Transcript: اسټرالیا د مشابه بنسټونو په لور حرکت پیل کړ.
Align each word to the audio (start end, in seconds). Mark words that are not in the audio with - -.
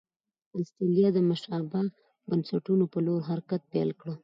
اسټرالیا 0.57 1.07
د 1.13 1.17
مشابه 1.29 1.81
بنسټونو 2.29 2.83
په 2.93 2.99
لور 3.05 3.21
حرکت 3.29 3.61
پیل 3.71 3.89
کړ. 3.99 4.09